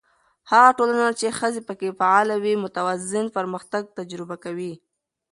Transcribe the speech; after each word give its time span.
هغه 0.51 0.69
ټولنه 0.77 1.07
چې 1.19 1.35
ښځې 1.39 1.61
پکې 1.67 1.89
فعاله 1.99 2.35
وي، 2.43 2.53
متوازن 2.63 3.25
پرمختګ 3.37 3.83
تجربه 3.97 4.35
کوي. 4.43 4.73